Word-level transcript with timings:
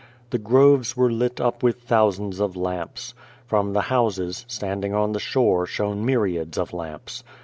The 0.31 0.39
groves 0.39 0.97
were 0.97 1.11
lit 1.11 1.39
up 1.39 1.61
with 1.61 1.83
thousands 1.83 2.39
of 2.39 2.55
lamps. 2.57 3.13
From 3.45 3.73
the 3.73 3.81
houses 3.81 4.45
standing 4.47 4.95
on 4.95 5.11
the 5.11 5.19
shore 5.19 5.67
shone 5.67 6.03
myriads 6.03 6.57
of 6.57 6.73
lamps. 6.73 7.23